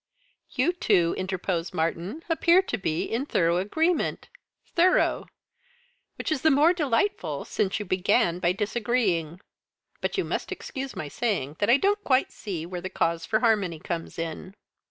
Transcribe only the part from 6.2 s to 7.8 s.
is the more delightful since